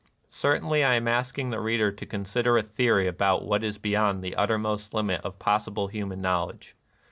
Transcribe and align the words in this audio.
Certainly 0.29 0.83
I 0.83 0.95
am 0.95 1.07
ask 1.07 1.37
ing 1.37 1.51
the 1.51 1.59
reader 1.59 1.91
to 1.91 2.05
consider 2.07 2.57
a 2.57 2.63
theory 2.63 3.05
about 3.05 3.45
what 3.45 3.63
is 3.63 3.77
beyond 3.77 4.23
the 4.23 4.35
uttermost 4.35 4.95
limit 4.95 5.21
of 5.23 5.37
possible 5.37 5.89
hu 5.89 6.07
man 6.07 6.19
knowledge. 6.21 6.75